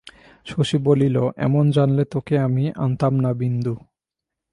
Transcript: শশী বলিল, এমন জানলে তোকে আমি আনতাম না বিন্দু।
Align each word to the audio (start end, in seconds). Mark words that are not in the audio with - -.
শশী 0.45 0.77
বলিল, 0.77 1.15
এমন 1.37 1.65
জানলে 1.71 2.03
তোকে 2.05 2.35
আমি 2.39 2.63
আনতাম 2.75 3.13
না 3.19 3.31
বিন্দু। 3.33 3.73